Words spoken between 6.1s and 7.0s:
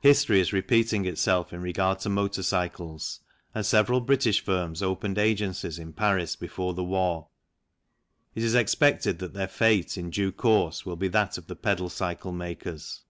before the